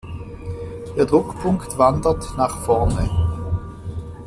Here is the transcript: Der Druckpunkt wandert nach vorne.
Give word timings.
Der 0.97 1.05
Druckpunkt 1.05 1.77
wandert 1.77 2.35
nach 2.35 2.57
vorne. 2.63 3.07